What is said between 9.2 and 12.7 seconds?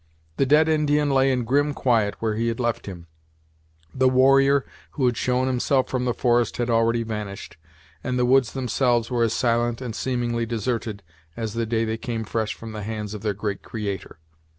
as silent and seemingly deserted as the day they came fresh